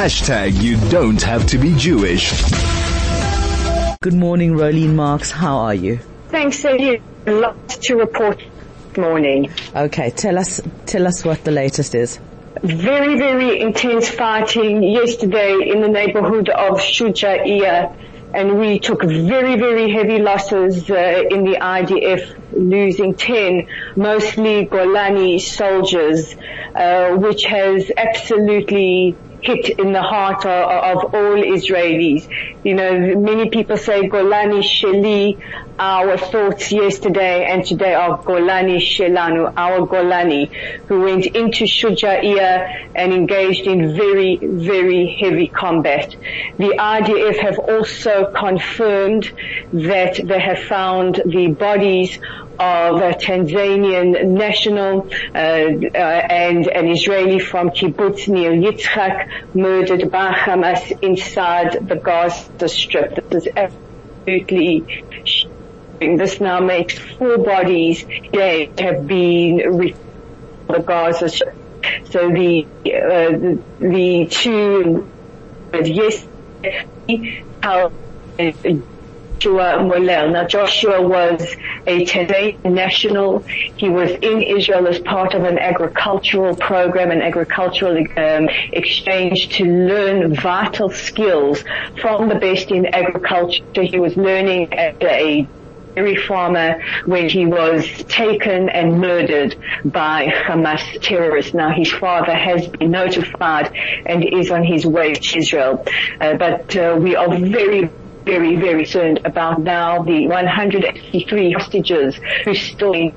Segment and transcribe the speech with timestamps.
[0.00, 2.32] Hashtag you don't have to be Jewish.
[4.00, 5.30] Good morning, Rolene Marks.
[5.30, 5.98] How are you?
[6.28, 7.02] Thanks, Eddie.
[7.26, 9.52] lot to report this morning.
[9.76, 12.18] Okay, tell us, tell us what the latest is.
[12.62, 17.94] Very, very intense fighting yesterday in the neighborhood of Shujaiya
[18.32, 25.38] and we took very, very heavy losses uh, in the IDF, losing 10, mostly Golani
[25.38, 26.34] soldiers,
[26.74, 32.28] uh, which has absolutely hit in the heart of, of, all Israelis.
[32.62, 35.40] You know, many people say Golani Sheli,
[35.78, 40.52] our thoughts yesterday and today are Golani Shelanu, our Golani,
[40.88, 46.14] who went into Shujaiya and engaged in very, very heavy combat.
[46.58, 49.30] The IDF have also confirmed
[49.72, 52.18] that they have found the bodies
[52.60, 60.32] of a Tanzanian national uh, uh, and an Israeli from kibbutz Nir Yitzhak murdered by
[60.32, 63.30] Hamas inside the Gaza Strip.
[63.30, 66.18] This is absolutely shocking.
[66.18, 69.94] this now makes four bodies that have been
[70.68, 71.30] the Gaza.
[71.30, 75.08] So the uh, the, the two
[75.72, 76.26] yes
[77.62, 77.90] how
[79.40, 80.32] Joshua Mollel.
[80.32, 83.40] Now Joshua was a Tanzanian national.
[83.76, 89.64] He was in Israel as part of an agricultural program, an agricultural um, exchange to
[89.64, 91.64] learn vital skills
[92.00, 93.64] from the best in agriculture.
[93.82, 95.46] He was learning at a
[95.94, 101.54] dairy farmer when he was taken and murdered by Hamas terrorists.
[101.54, 103.72] Now his father has been notified
[104.06, 105.84] and is on his way to Israel.
[106.20, 107.90] Uh, but uh, we are very
[108.24, 113.12] very, very concerned about now the 183 hostages who still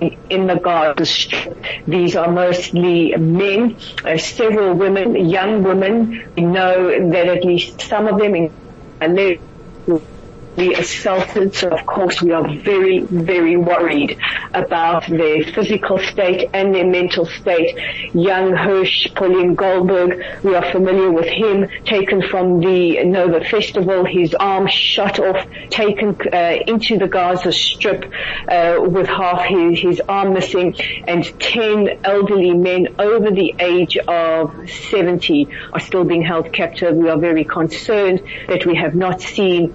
[0.00, 1.64] in the Gaza Strip.
[1.86, 6.22] These are mostly men, uh, several women, young women.
[6.36, 8.52] We know that at least some of them in
[10.56, 11.54] be assaulted.
[11.54, 14.18] So of course we are very, very worried
[14.54, 17.76] about their physical state and their mental state.
[18.14, 24.34] Young Hersh, Polin Goldberg, we are familiar with him, taken from the Nova Festival, his
[24.34, 28.10] arm shot off, taken uh, into the Gaza Strip
[28.48, 30.74] uh, with half his, his arm missing,
[31.06, 36.96] and 10 elderly men over the age of 70 are still being held captive.
[36.96, 39.74] We are very concerned that we have not seen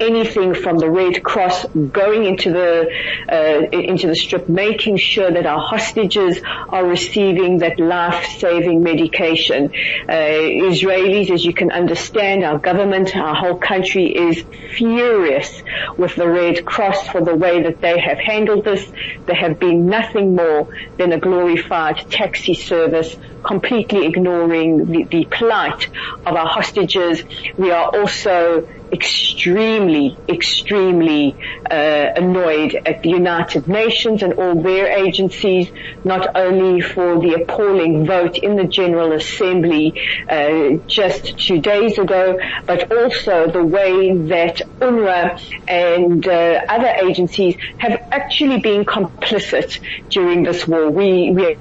[0.00, 2.90] anything from the Red Cross going into the
[3.30, 9.72] uh, into the strip, making sure that our hostages are receiving that life-saving medication.
[10.08, 14.44] Uh, Israelis, as you can understand, our government, our whole country is
[14.76, 15.62] furious
[15.96, 18.90] with the Red Cross for the way that they have handled this.
[19.26, 20.68] They have been nothing more
[20.98, 25.88] than a glorified taxi service, completely ignoring the, the plight
[26.24, 27.22] of our hostages.
[27.56, 31.36] We are also extremely, extremely
[31.70, 35.70] uh, annoyed at the United Nations and all their agencies,
[36.04, 42.38] not only for the appalling vote in the General Assembly uh, just two days ago,
[42.66, 49.80] but also the way that UNRWA and uh, other agencies have actually been complicit
[50.10, 50.90] during this war.
[50.90, 51.56] We, we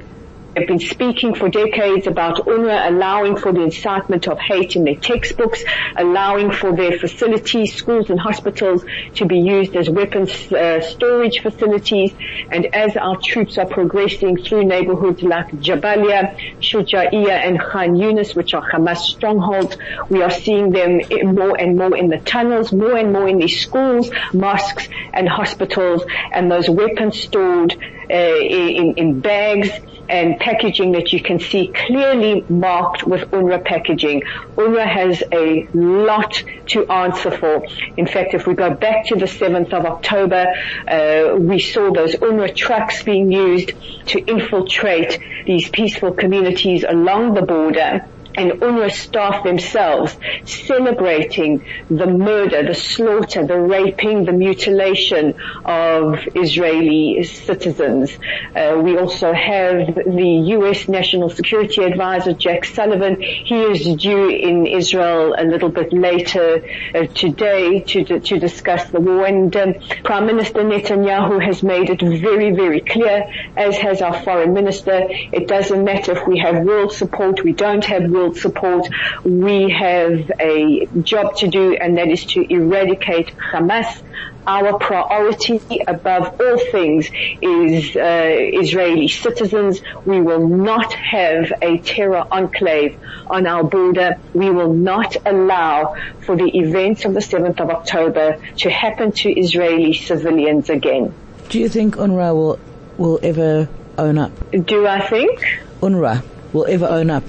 [0.56, 4.96] have been speaking for decades about UNRWA allowing for the incitement of hate in their
[4.96, 5.64] textbooks,
[5.98, 8.86] allowing for their facilities, schools and hospitals
[9.16, 12.14] to be used as weapons uh, storage facilities.
[12.52, 18.54] And as our troops are progressing through neighborhoods like Jabalia, Shujaiya and Khan Yunis, which
[18.54, 19.78] are Hamas strongholds,
[20.10, 21.02] we are seeing them
[21.36, 26.04] more and more in the tunnels, more and more in these schools, mosques and hospitals,
[26.32, 27.74] and those weapons stored
[28.10, 29.70] uh, in, in bags
[30.10, 34.24] and packaging that you can see clearly marked with UNRWA packaging.
[34.56, 37.66] UNRWA has a lot to answer for.
[37.98, 40.46] In fact, if we go back to the 7th of October,
[40.88, 43.72] uh, we saw those UNRWA trucks being used
[44.08, 48.06] to infiltrate these peaceful communities along the border
[48.38, 57.24] and UNRWA staff themselves celebrating the murder, the slaughter, the raping, the mutilation of Israeli
[57.24, 58.18] citizens.
[58.56, 60.88] Uh, we also have the U.S.
[60.88, 63.22] National Security Advisor Jake Sullivan.
[63.22, 69.00] He is due in Israel a little bit later uh, today to, to discuss the
[69.00, 69.26] war.
[69.26, 74.54] And um, Prime Minister Netanyahu has made it very, very clear, as has our foreign
[74.54, 78.88] minister, it doesn't matter if we have world support, we don't have world support.
[79.24, 84.02] We have a job to do and that is to eradicate Hamas
[84.48, 87.10] our priority above all things
[87.42, 89.82] is uh, Israeli citizens.
[90.06, 94.18] We will not have a terror enclave on our border.
[94.34, 99.30] We will not allow for the events of the 7th of October to happen to
[99.30, 101.14] Israeli civilians again.
[101.50, 102.60] Do you think UNRWA will,
[102.98, 104.32] will ever own up?
[104.52, 105.44] Do I think?
[105.82, 106.24] UNRWA
[106.54, 107.24] will ever own up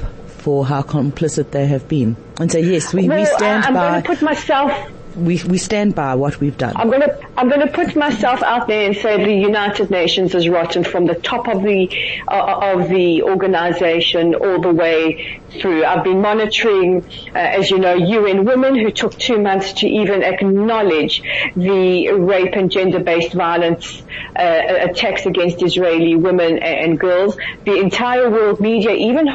[0.46, 3.90] for how complicit they have been and say, yes, we, we stand I'm by.
[3.90, 6.74] going to put myself we, we stand by what we've done.
[6.76, 10.34] I'm going to I'm going to put myself out there and say the United Nations
[10.34, 11.88] is rotten from the top of the
[12.28, 15.84] uh, of the organization all the way through.
[15.84, 17.04] I've been monitoring,
[17.34, 21.22] uh, as you know, UN Women who took two months to even acknowledge
[21.54, 24.02] the rape and gender-based violence
[24.38, 27.36] uh, attacks against Israeli women and girls.
[27.64, 29.26] The entire world media, even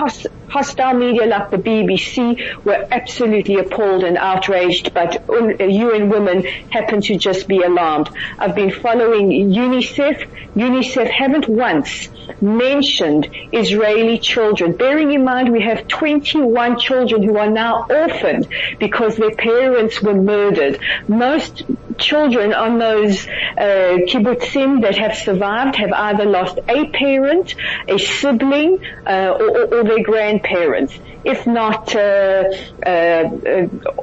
[0.51, 4.93] hostile media like the BBC, were absolutely appalled and outraged.
[4.93, 8.09] But UN Women happen to just be alarmed.
[8.37, 10.27] I've been following UNICEF.
[10.55, 12.09] UNICEF haven't once
[12.41, 14.73] mentioned Israeli children.
[14.73, 18.47] Bearing in mind we have 21 children who are now orphaned
[18.79, 20.79] because their parents were murdered.
[21.07, 21.63] Most
[21.97, 27.55] children on those uh, kibbutzim that have survived have either lost a parent,
[27.87, 30.93] a sibling, uh, or, or, their grandparents
[31.23, 32.43] if not uh,
[32.85, 33.23] uh,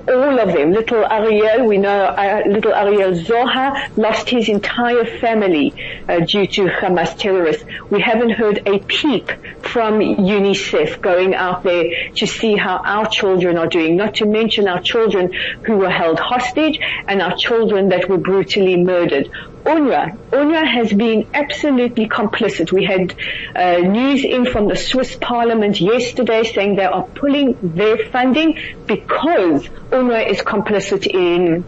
[0.09, 0.73] all of them.
[0.73, 5.75] Little Ariel, we know uh, little Ariel Zohar lost his entire family
[6.27, 7.65] due to Hamas terrorists.
[7.91, 9.31] We haven't heard a peep
[9.63, 11.85] from UNICEF going out there
[12.17, 15.33] to see how our children are doing, not to mention our children
[15.65, 19.29] who were held hostage and our children that were brutally murdered.
[19.69, 20.17] UNRWA.
[20.31, 22.73] UNRWA has been absolutely complicit.
[22.73, 23.15] We had
[23.55, 29.69] uh, news in from the Swiss Parliament yesterday saying they are pulling their funding because
[29.91, 31.65] UNRWA is complicit in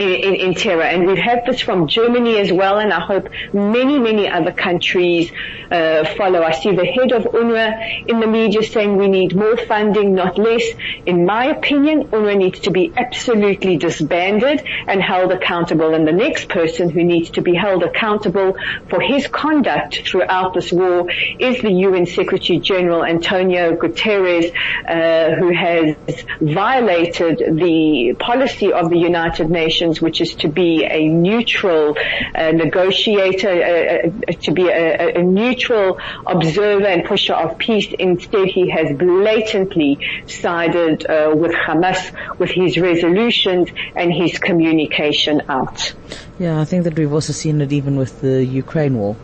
[0.00, 0.82] in, in, terror.
[0.82, 5.30] And we've had this from Germany as well, and I hope many, many other countries
[5.70, 6.42] uh, follow.
[6.42, 10.38] I see the head of UNRWA in the media saying we need more funding, not
[10.38, 10.64] less.
[11.04, 15.92] In my opinion, UNRWA needs to be absolutely disbanded and held accountable.
[15.94, 18.56] And the next person who needs to be held accountable
[18.88, 24.50] for his conduct throughout this war is the UN Secretary General Antonio Guterres,
[24.88, 25.94] uh, who has
[26.40, 31.96] violated the policy of the United Nations which is to be a neutral
[32.34, 37.90] uh, negotiator, uh, uh, to be a, a, neutral observer and pusher of peace.
[37.98, 45.94] Instead, he has blatantly sided uh, with Hamas with his resolutions and his communication out.
[46.38, 49.16] Yeah, I think that we've also seen it even with the Ukraine war.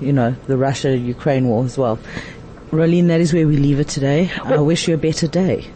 [0.00, 1.98] You know, the Russia-Ukraine war as well.
[2.70, 4.30] Rolene, that is where we leave it today.
[4.44, 5.70] I wish you a better day.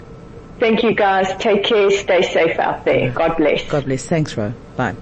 [0.60, 1.34] Thank you guys.
[1.38, 1.90] Take care.
[1.90, 3.10] Stay safe out there.
[3.10, 3.68] God bless.
[3.70, 4.04] God bless.
[4.04, 4.52] Thanks, Ro.
[4.76, 4.94] Bye.